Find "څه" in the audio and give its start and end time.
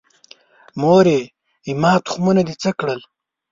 2.61-2.69